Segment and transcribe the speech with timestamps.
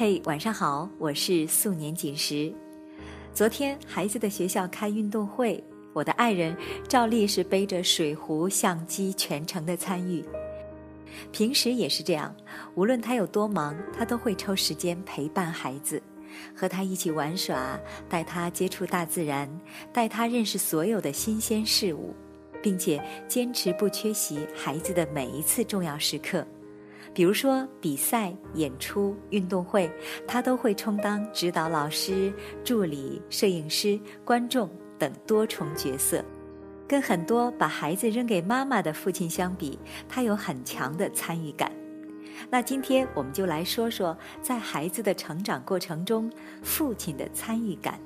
[0.00, 2.52] 嘿，晚上好，我是素年锦时。
[3.34, 5.60] 昨天孩子的学校开运动会，
[5.92, 6.56] 我的爱人
[6.86, 10.24] 照例是背着水壶、相机全程的参与。
[11.32, 12.32] 平时也是这样，
[12.76, 16.00] 无论他有多忙，他都会抽时间陪伴孩子，
[16.54, 17.76] 和他一起玩耍，
[18.08, 19.50] 带他接触大自然，
[19.92, 22.14] 带他认识所有的新鲜事物，
[22.62, 26.46] 并且坚持不缺席孩子的每一次重要时刻。
[27.14, 29.90] 比如说比赛、演出、运动会，
[30.26, 32.32] 他都会充当指导老师、
[32.64, 36.24] 助理、摄影师、观众等多重角色。
[36.86, 39.78] 跟很多把孩子扔给妈妈的父亲相比，
[40.08, 41.70] 他有很强的参与感。
[42.48, 47.98] 那今天我们就来说说，在孩子的成长过程中，父亲的参与感。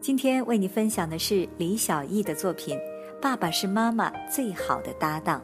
[0.00, 2.76] 今天为你分享的是李小艺的作品
[3.22, 5.40] 《爸爸是妈妈最好的搭档》。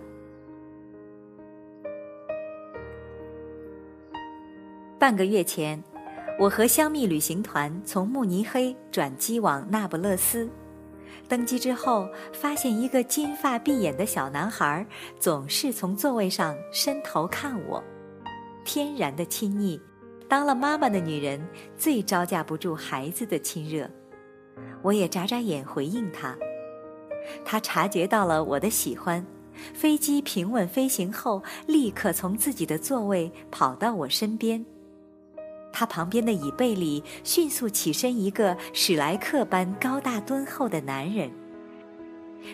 [5.01, 5.83] 半个月前，
[6.39, 10.47] 我和香蜜旅行团从慕尼黑转机往那不勒斯。
[11.27, 14.87] 登机之后，发现一个金发碧眼的小男孩
[15.19, 17.83] 总是从座位上伸头看我，
[18.63, 19.81] 天然的亲昵。
[20.29, 21.43] 当了妈妈的女人
[21.79, 23.89] 最招架不住孩子的亲热，
[24.83, 26.37] 我也眨眨眼回应他。
[27.43, 29.25] 他察觉到了我的喜欢，
[29.73, 34.63] 飞机平稳飞行后，立刻从自己的座位跑到我身边。
[35.73, 41.31] 他旁边的椅背里迅速起身一个史莱克般高大敦厚的男人，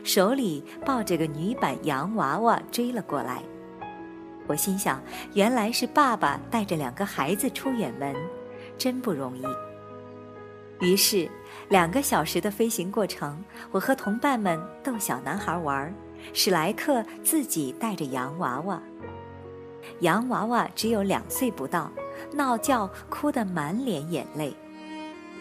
[0.04, 3.42] 手里抱着个女版洋娃娃追了过来。
[4.46, 5.02] 我心想，
[5.34, 8.14] 原来是爸爸带着两个孩子出远门，
[8.78, 9.42] 真不容易。
[10.80, 11.28] 于是，
[11.70, 15.92] 两个小时的飞行过程，我和同伴们逗小男孩玩，
[16.32, 18.80] 史莱克自己带着洋娃娃。
[20.00, 21.90] 洋娃娃只有两岁不到。
[22.32, 24.54] 闹觉，哭得满脸眼泪。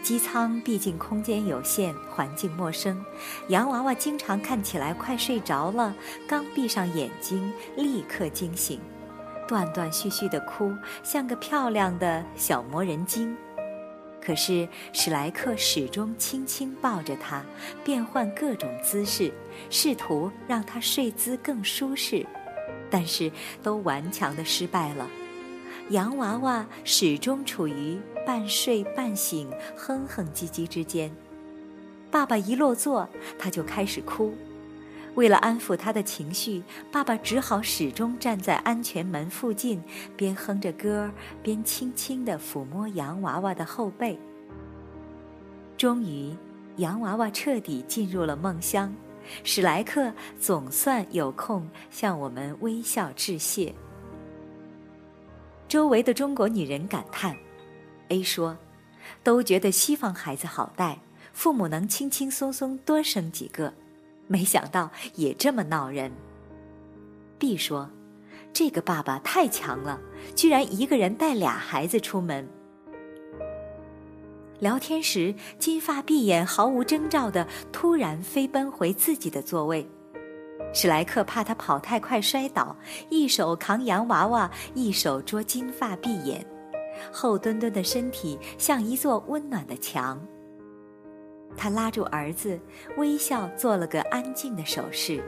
[0.04, 3.04] 机舱毕竟空间有限，环境陌生，
[3.48, 5.96] 洋娃娃经常看起来快睡着了，
[6.28, 8.80] 刚闭上眼睛立刻惊醒，
[9.48, 10.72] 断断续续的哭，
[11.02, 13.36] 像个漂亮的小魔人精。
[14.22, 17.44] 可是史莱克始终轻轻抱着她，
[17.84, 19.34] 变换各种姿势，
[19.72, 22.24] 试图让她睡姿更舒适，
[22.92, 23.32] 但是
[23.64, 25.08] 都顽强的失败了。
[25.90, 29.48] 洋娃娃始终处于半睡半醒、
[29.78, 31.12] 哼哼唧唧之间。
[32.10, 33.08] 爸爸一落座，
[33.38, 34.34] 他就开始哭。
[35.14, 39.80] 为了安抚他的情绪，爸爸只好始终站在安全门附近，
[40.18, 41.12] 边哼着歌，
[41.44, 44.18] 边轻轻地抚摸洋娃娃的后背。
[45.78, 46.36] 终于，
[46.78, 48.92] 洋娃娃彻底进入了梦乡，
[49.44, 53.74] 史莱克总算有空向我们微笑致谢。
[55.76, 57.36] 周围的中国女人感叹
[58.08, 58.58] ：“A 说，
[59.24, 61.02] 都觉得西方孩子好带，
[61.34, 63.74] 父母能轻轻松松多生几个，
[64.26, 66.14] 没想到也这么闹人。
[67.38, 67.90] ”B 说
[68.56, 70.00] ：“这个爸爸太强了，
[70.34, 72.48] 居然一个人带俩孩子出门。”
[74.62, 79.86] 聊天时，金发碧眼、毫无征兆的突然飞奔回自己的座位。
[80.74, 82.76] 史莱克怕他跑太快摔倒，
[83.10, 86.46] 一手扛洋娃娃，一手捉金发碧眼，
[87.12, 90.20] 厚墩墩的身体像一座温暖的墙。
[91.58, 92.60] 他拉住儿子，
[92.98, 95.24] 微笑做了个安静的手势，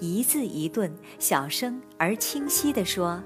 [0.00, 3.22] 一字一顿，小声而清晰地说：“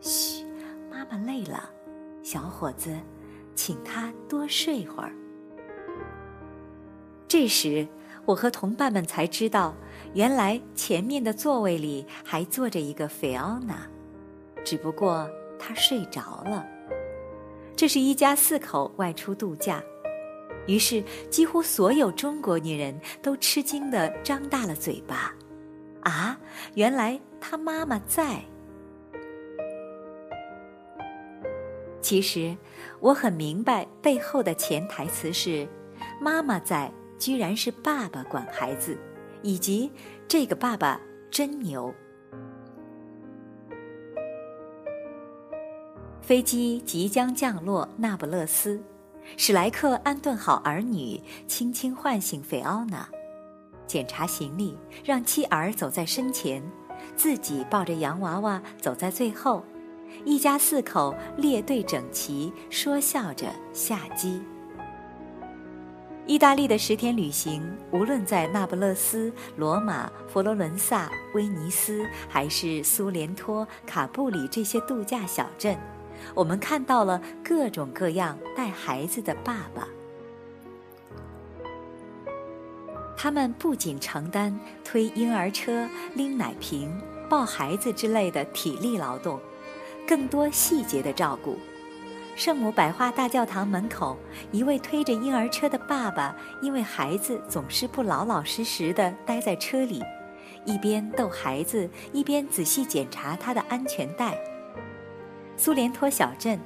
[0.00, 0.44] 嘘，
[0.90, 1.70] 妈妈累了，
[2.22, 2.98] 小伙子，
[3.54, 5.12] 请他多睡会儿。”
[7.28, 7.86] 这时，
[8.26, 9.74] 我和同伴们才知道。
[10.14, 13.86] 原来前面的座位里还坐着一个菲奥娜，
[14.64, 15.28] 只不过
[15.58, 16.66] 她睡着了。
[17.76, 19.82] 这是一家四口外出度假，
[20.66, 25.34] 于是几乎所有中国女人都吃惊地张大了嘴巴。
[26.00, 26.38] 啊，
[26.74, 28.40] 原来她妈妈在。
[32.00, 32.56] 其实
[33.00, 35.68] 我很明白背后的潜台词是：
[36.20, 38.98] 妈妈在，居然是爸爸管孩子。
[39.42, 39.92] 以及
[40.26, 41.94] 这个爸爸真牛。
[46.20, 48.82] 飞机即将降落那不勒斯，
[49.36, 53.08] 史莱克安顿好儿女，轻轻唤醒菲奥娜，
[53.86, 56.60] 检查行李，让妻儿走在身前，
[57.14, 59.62] 自己抱着洋娃娃走在最后，
[60.24, 64.42] 一家四口列队整齐，说笑着下机。
[66.26, 67.62] 意大利的十天旅行，
[67.92, 75.78] 无论在那不勒斯、罗马、佛罗伦萨、威尼斯，还是苏联托、卡布里这些度假小镇，
[76.34, 79.86] 我们看到了各种各样带孩子的爸爸。
[83.16, 87.00] 他们不仅承担推婴儿车、拎奶瓶、
[87.30, 89.40] 抱孩子之类的体力劳动，
[90.08, 91.56] 更多细节的照顾。
[92.36, 94.14] 圣母百花大教堂门口，
[94.52, 100.02] 一位推着婴儿车的爸爸，因为孩子总是不老老实实的待在车里，
[100.66, 104.38] 一边逗孩子，一边仔细检查他的安全带。
[105.56, 106.60] 苏联托小镇，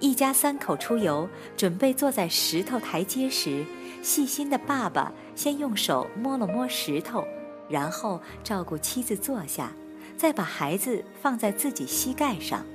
[0.00, 3.64] 一家三口出游，准备坐在石头台阶时，
[4.02, 7.24] 细心的爸爸先用手摸了摸石头，
[7.68, 9.70] 然后照顾妻子坐下，
[10.16, 12.66] 再把孩子放在自己膝盖上。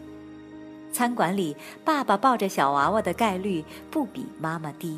[0.93, 4.97] 餐馆里，爸爸抱着小娃娃的概率不比妈妈低。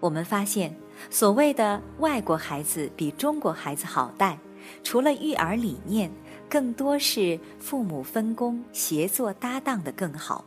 [0.00, 0.76] 我们发现，
[1.08, 4.38] 所谓的外国孩子比中国孩子好带，
[4.84, 6.10] 除了育儿理念，
[6.48, 10.44] 更多是父母分工、协作搭档的更好。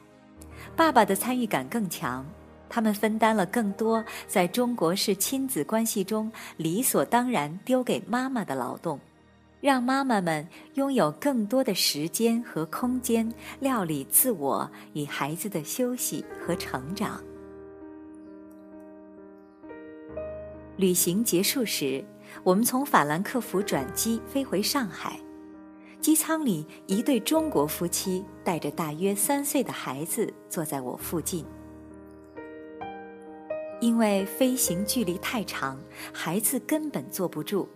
[0.75, 2.25] 爸爸的参与感更强，
[2.69, 8.99] 他们分担了更多在中国式亲子关系中理所当然丢给妈妈的劳动。
[9.61, 17.21] 让妈妈们拥有更多的时间和空间料理自我与孩子的休息和成长。
[20.77, 22.03] 旅行结束时，
[22.43, 25.19] 我们从法兰克福转机飞回上海，
[25.99, 31.45] 机舱里一对中国夫妻带着大约三岁的孩子坐在我附近。
[33.79, 35.79] 因为飞行距离太长，
[36.11, 37.69] 孩子根本坐不住。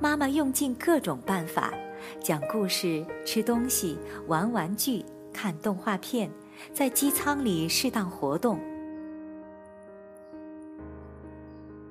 [0.00, 1.72] 妈妈用尽各种办法，
[2.20, 3.96] 讲故事、吃东西、
[4.26, 6.30] 玩玩具、看动画片，
[6.72, 8.58] 在机舱里适当活动。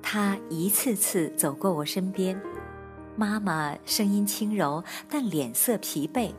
[0.02, 2.38] 他一次次走过我身边，
[3.16, 6.30] 妈妈声音轻柔，但脸色疲惫。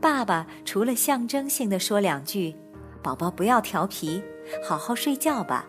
[0.00, 2.54] 爸爸除了象征性的说两句
[3.02, 4.20] “宝宝不要调皮，
[4.62, 5.66] 好好睡觉吧”，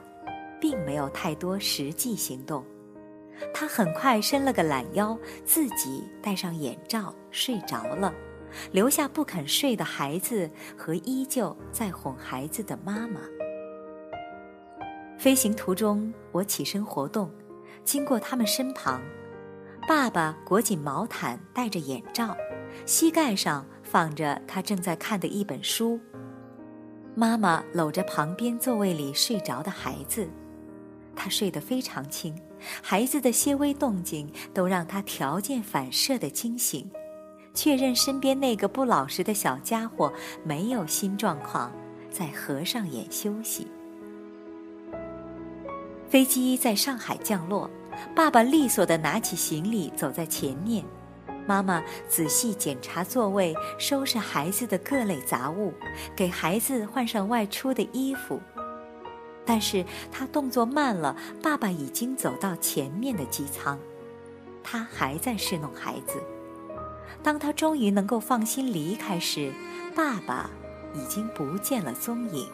[0.60, 2.66] 并没有太多实际行动。
[3.54, 8.14] 他很快伸了个懒腰，自己戴上眼罩睡着了，
[8.72, 13.22] 留下不肯睡的孩子和依旧在哄孩子的妈妈。
[15.18, 17.32] 飞行途中，我起身活动，
[17.84, 19.02] 经过他们身旁，
[19.88, 22.38] 爸爸裹紧毛毯，戴着眼罩，
[22.86, 26.00] 膝盖上放着他正在看的一本书，
[27.16, 30.30] 妈妈搂着旁边座位里睡着的孩子。
[31.16, 32.40] 他睡得非常轻，
[32.82, 36.90] 孩子的些微动静都让他条件反射的惊醒，
[37.54, 40.12] 确认身边那个不老实的小家伙
[40.44, 41.72] 没有新状况，
[42.12, 43.68] 再合上眼休息。
[46.10, 47.70] 飞机在上海降落，
[48.16, 50.84] 爸爸利索地拿起行李走在前面，
[51.46, 55.74] 妈妈仔细检查座位，收拾孩子的各类杂物，
[56.16, 58.40] 给孩子换上外出的衣服。
[59.48, 63.80] 但是他动作慢了，爸爸已经走到前面的机舱，
[64.62, 66.22] 他还在侍弄孩子。
[67.24, 69.54] 当他终于能够放心离开时，
[69.96, 70.50] 爸爸
[70.94, 72.48] 已经不见了踪影。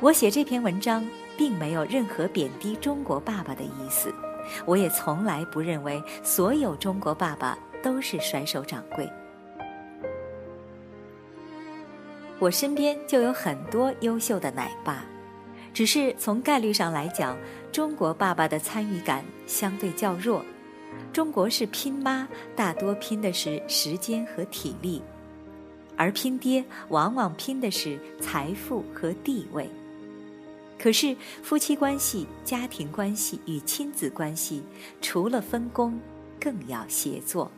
[0.00, 1.06] 我写这篇文章
[1.36, 4.12] 并没有任何贬低中国爸爸的意思，
[4.64, 9.06] 我也从来不认为所有中国爸爸都是甩手掌柜。
[12.38, 15.04] 我身边就有很多优秀的奶爸，
[15.72, 17.36] 只是从概率上来讲，
[17.72, 20.44] 中国爸爸的参与感相对较弱。
[21.12, 25.02] 中国是拼妈，大多拼的是时间和体力，
[25.96, 29.68] 而拼爹往往拼的是财富和地位。
[30.78, 34.62] 可是夫妻关系、家庭关系与亲子关系，
[35.00, 35.98] 除了分工，
[36.38, 37.50] 更要协作。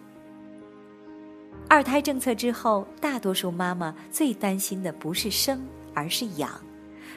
[1.71, 6.51] 二胎政策之后，大多数妈妈最担心的不是生，而是养。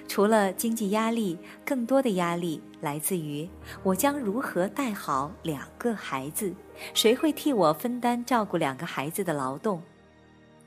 [0.10, 3.48] 除了经济压力，更多的压力来自于
[3.82, 6.54] 我将如何带好两个孩子，
[6.94, 9.82] 谁会替我分担照顾两个孩子的劳动？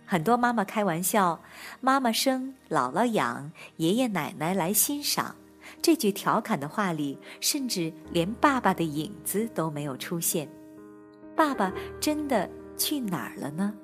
[0.06, 1.42] 很多妈妈开玩笑
[1.82, 5.36] ：“妈妈生，姥姥养，爷爷奶奶来欣赏。”
[5.82, 10.48] 这句调侃的话里，甚至连爸爸的影子都没有出现。
[11.36, 12.48] 爸爸真的。
[12.76, 13.74] 去哪儿了呢？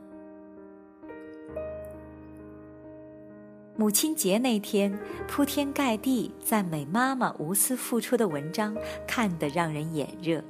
[3.77, 10.45] 母亲节那天，铺天盖地赞美妈妈无私付出的文章，看得让人眼热。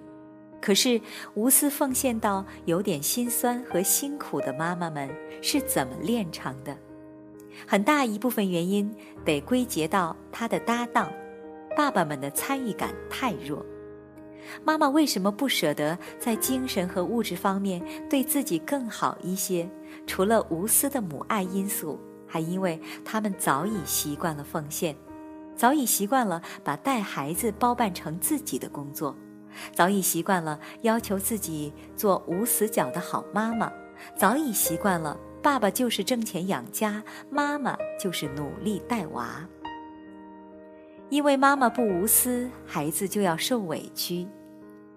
[0.60, 1.00] 可是，
[1.34, 5.08] 无私奉献到有点心酸和辛苦的妈妈们
[5.40, 6.76] 是怎么练成的？
[7.66, 8.92] 很大一部分原因
[9.24, 11.12] 得归结到他的搭档，
[11.76, 13.64] 爸爸们的参与感太弱。
[14.64, 19.68] 妈妈为什么不舍得在精神和物质方面对自己更好一些？
[20.06, 24.94] 除了无私的母爱因素，还因为他们早已习惯了奉献，
[25.56, 29.16] 早已习惯了把带孩子包办成自己的工作，
[29.74, 33.70] 早已习惯了要求自己做无死角的好妈妈，
[34.16, 39.46] 早已习惯了爸爸就是挣钱养家，妈妈就是努力带娃。
[41.10, 44.26] 因为妈妈不无私，孩子就要受委屈。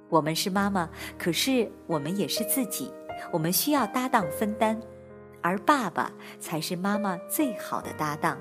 [0.09, 2.93] 我们是妈妈，可是我们也是自己，
[3.31, 4.79] 我们需要搭档分担，
[5.41, 8.37] 而爸爸才是妈妈最好的搭档。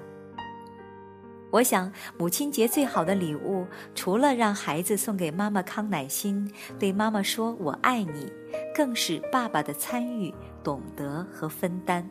[1.51, 8.31] 我想，母亲节最好的礼物，除了让孩子送给妈妈康乃馨，对妈妈说我爱你，
[8.75, 12.07] 更是爸爸的参与、懂得和分担。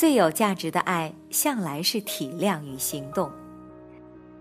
[0.00, 3.30] 最有价值的爱，向来是体谅与行动。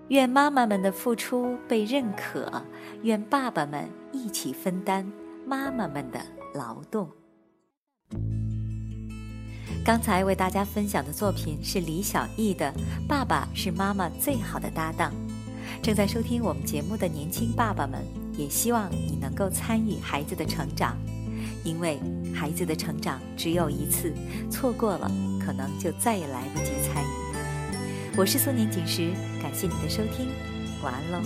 [0.08, 2.64] 愿妈妈们的付出被认可，
[3.02, 5.06] 愿爸爸们一起分担
[5.46, 6.22] 妈妈们的
[6.54, 7.10] 劳动。
[9.84, 12.74] 刚才为大家分享的作品是李小艺的
[13.06, 15.12] 《爸爸是妈妈最好的搭档》。
[15.84, 18.02] 正在收听我们节目的年轻爸爸们，
[18.38, 20.96] 也希望你能够参与孩子的成长，
[21.64, 22.00] 因为
[22.34, 24.14] 孩子的成长只有一次，
[24.50, 25.12] 错过了
[25.46, 27.08] 可能就再也来不及参与。
[28.18, 29.12] 我是素年锦时，
[29.42, 30.28] 感谢你的收听，
[30.84, 31.20] 晚安喽。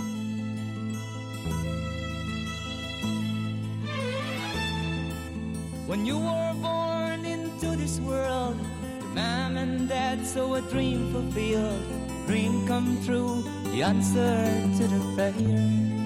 [5.87, 8.55] When you were born into this world,
[9.01, 11.81] your mom and dad saw a dream fulfilled,
[12.25, 14.47] dream come true, the answer
[14.77, 16.02] to the prayer.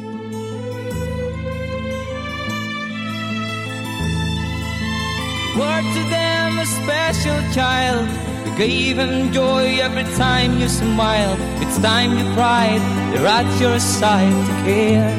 [5.58, 8.08] Were to them a special child
[8.46, 11.40] You gave them joy every time you smiled.
[11.64, 15.10] It's time you cried, they're at your side to care.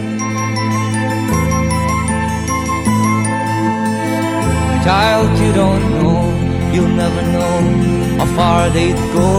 [4.85, 6.23] Child, you don't know,
[6.73, 7.59] you'll never know
[8.19, 9.31] how far they'd go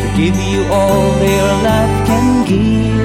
[0.00, 2.97] to give you all their love can give.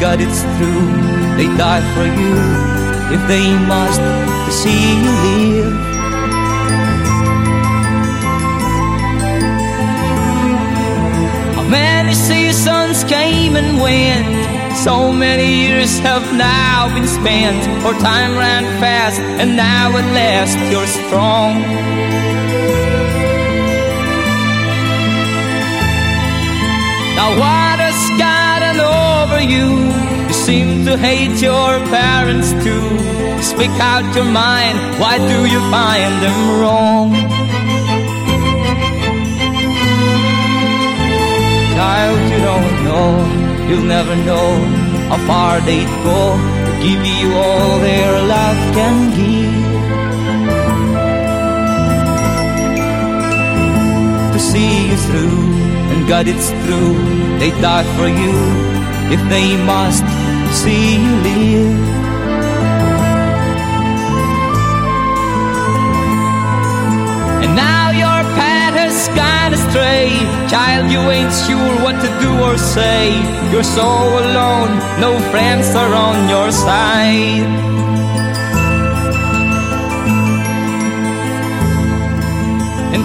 [0.00, 0.86] God, it's true,
[1.36, 2.34] they die for you
[3.12, 5.88] if they must to see you live.
[11.68, 14.76] Many seasons came and went?
[14.78, 17.60] So many years have now been spent.
[17.82, 21.60] For time ran fast, and now at last you're strong.
[27.16, 27.87] Now what
[29.38, 29.88] over you?
[30.32, 32.88] seem to hate your parents too.
[33.42, 37.12] Speak out your mind, why do you find them wrong?
[41.76, 43.08] Child, you don't know,
[43.68, 44.48] you'll never know
[45.10, 46.20] how far they'd go
[46.66, 49.58] to give you all their love can give.
[54.32, 55.42] To see you through,
[55.92, 56.94] and God, it's true,
[57.38, 58.77] they die for you
[59.10, 60.04] if they must
[60.60, 61.78] see you live.
[67.44, 70.10] And now your path has gone astray.
[70.48, 73.16] Child, you ain't sure what to do or say.
[73.50, 73.88] You're so
[74.24, 77.97] alone, no friends are on your side.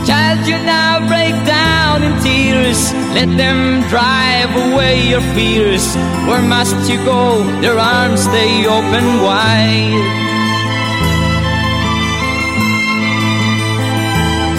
[0.05, 2.93] Child, you now break down in tears.
[3.17, 5.95] Let them drive away your fears.
[6.27, 7.43] Where must you go?
[7.61, 10.21] Their arms stay open wide.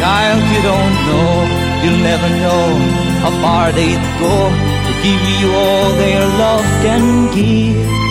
[0.00, 1.30] Child, you don't know,
[1.82, 2.64] you'll never know
[3.22, 4.36] how far they'd go
[4.86, 8.03] to give you all their love can give.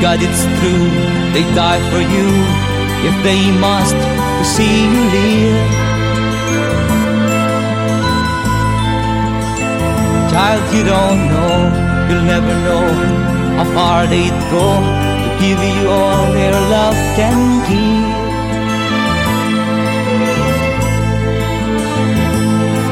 [0.00, 0.86] God, it's true,
[1.34, 2.28] they die for you
[3.04, 5.60] if they must to see you live.
[10.32, 11.54] Child, you don't know,
[12.08, 12.86] you'll never know
[13.58, 14.66] how far they'd go
[15.22, 17.38] to give you all their love can
[17.68, 18.08] give.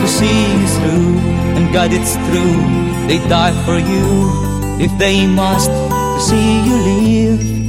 [0.03, 1.17] To see you through,
[1.57, 2.59] and God, it's true,
[3.09, 4.07] they die for you
[4.79, 5.88] if they must
[6.19, 7.68] see you live.